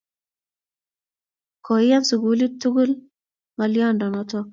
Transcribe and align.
Koiyan 1.65 2.03
sukulit 2.09 2.53
tukul 2.61 2.89
ng'alyondo 3.55 4.05
notok 4.11 4.45